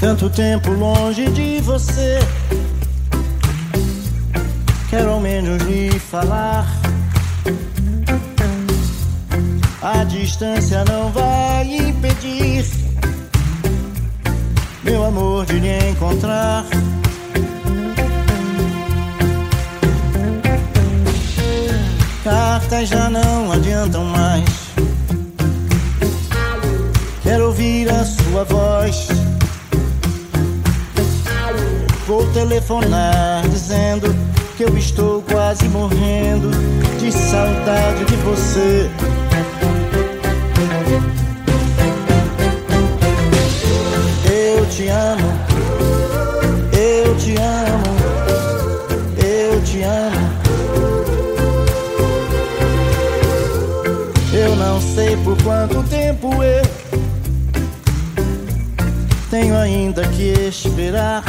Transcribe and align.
Tanto 0.00 0.28
tempo 0.30 0.70
longe 0.70 1.30
de 1.30 1.60
você. 1.60 2.18
Quero 4.90 5.12
ao 5.12 5.20
menos 5.20 5.62
lhe 5.62 5.90
falar. 5.98 6.66
A 9.80 10.04
distância 10.04 10.84
não 10.84 11.10
vai 11.10 11.74
impedir 11.74 12.64
meu 14.82 15.04
amor 15.04 15.46
de 15.46 15.58
lhe 15.58 15.90
encontrar. 15.90 16.64
Cartas 22.30 22.88
já 22.88 23.10
não 23.10 23.50
adiantam 23.50 24.04
mais. 24.04 24.44
Quero 27.24 27.46
ouvir 27.46 27.90
a 27.90 28.04
sua 28.04 28.44
voz. 28.44 29.08
Vou 32.06 32.24
telefonar 32.32 33.42
dizendo 33.48 34.14
que 34.56 34.62
eu 34.62 34.78
estou 34.78 35.22
quase 35.22 35.68
morrendo 35.70 36.52
de 37.00 37.10
saudade 37.10 38.04
de 38.04 38.14
você. 38.18 38.88
Eu 44.24 44.66
te 44.66 44.86
amo, 44.86 45.19
não 54.80 54.94
sei 54.94 55.16
por 55.18 55.36
quanto 55.42 55.82
tempo 55.84 56.42
eu 56.42 56.62
tenho 59.30 59.54
ainda 59.56 60.02
que 60.08 60.32
esperar. 60.48 61.22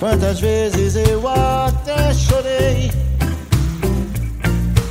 Quantas 0.00 0.40
vezes 0.40 0.96
eu 0.96 1.28
até 1.28 2.12
chorei, 2.14 2.90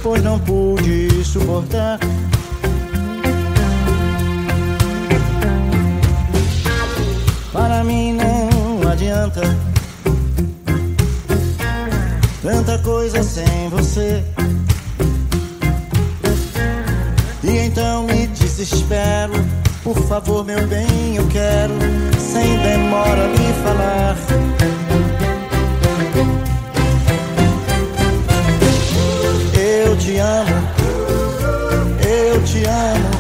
pois 0.03 0.23
não 0.23 0.39
pude 0.39 1.23
suportar. 1.23 2.00
Para 7.52 7.83
mim 7.83 8.13
não 8.13 8.91
adianta 8.91 9.41
tanta 12.44 12.77
coisa 12.79 13.23
sem 13.23 13.69
você. 13.69 14.23
Desespero. 18.56 19.34
Por 19.84 19.98
favor, 20.08 20.44
meu 20.44 20.66
bem, 20.67 21.16
eu 21.16 21.28
quero 21.28 21.73
sem 22.17 22.58
demora 22.59 23.28
lhe 23.28 23.53
falar. 23.64 24.17
Eu 29.53 29.97
te 29.97 30.17
amo, 30.17 30.50
eu 32.02 32.44
te 32.44 32.66
amo. 32.66 33.14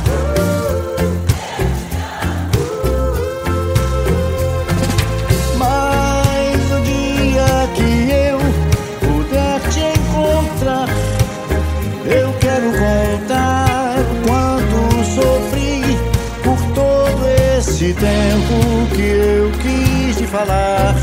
Falar. 20.35 20.95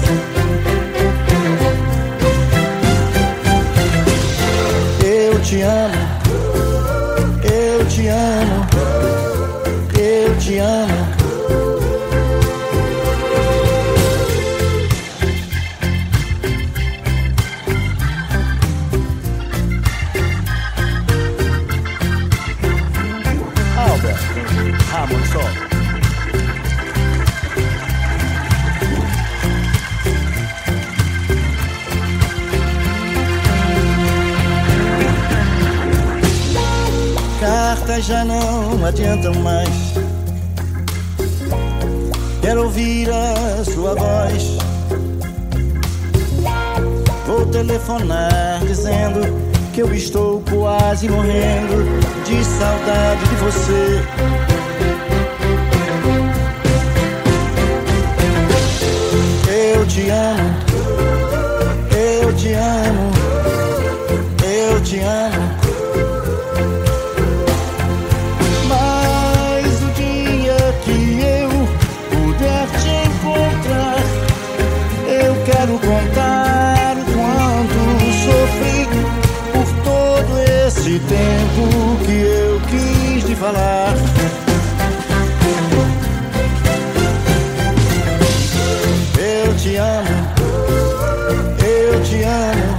Eu 5.04 5.40
te 5.40 5.62
amo, 5.62 5.94
eu 7.42 7.86
te 7.86 8.08
amo, 8.08 8.66
eu 9.98 10.36
te 10.38 10.58
amo. 10.58 10.91
Cartas 37.82 38.04
já 38.04 38.24
não 38.24 38.84
adiantam 38.86 39.34
mais. 39.42 39.68
Quero 42.40 42.62
ouvir 42.62 43.10
a 43.10 43.64
sua 43.64 43.96
voz. 43.96 44.56
Vou 47.26 47.44
telefonar 47.46 48.60
dizendo 48.64 49.20
que 49.72 49.82
eu 49.82 49.92
estou 49.92 50.44
quase 50.48 51.08
morrendo 51.08 51.84
de 52.24 52.44
saudade 52.44 53.28
de 53.28 53.34
você. 53.36 54.51
quero 75.62 75.78
contar 75.78 76.96
o 76.96 77.04
quanto 77.04 77.78
sofri 78.24 78.88
por 79.52 79.66
todo 79.84 80.38
esse 80.66 80.98
tempo 80.98 81.96
que 82.04 82.12
eu 82.12 82.60
quis 82.68 83.24
te 83.24 83.36
falar. 83.36 83.94
Eu 89.18 89.54
te 89.54 89.76
amo, 89.76 90.26
eu 91.64 92.02
te 92.02 92.22
amo. 92.24 92.71